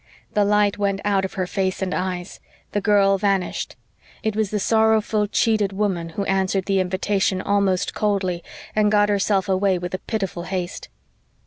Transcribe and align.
The 0.33 0.43
light 0.43 0.79
went 0.79 0.99
out 1.05 1.25
of 1.25 1.33
her 1.35 1.45
face 1.45 1.79
and 1.79 1.93
eyes; 1.93 2.39
the 2.71 2.81
girl 2.81 3.19
vanished; 3.19 3.75
it 4.23 4.35
was 4.35 4.49
the 4.49 4.59
sorrowful, 4.59 5.27
cheated 5.27 5.73
woman 5.73 6.09
who 6.17 6.23
answered 6.25 6.65
the 6.65 6.79
invitation 6.79 7.39
almost 7.39 7.93
coldly 7.93 8.43
and 8.75 8.91
got 8.91 9.09
herself 9.09 9.47
away 9.47 9.77
with 9.77 9.93
a 9.93 9.99
pitiful 9.99 10.45
haste. 10.45 10.89